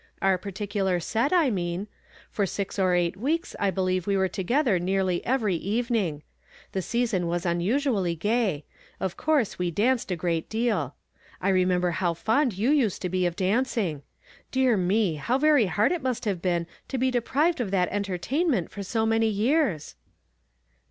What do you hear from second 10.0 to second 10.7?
a great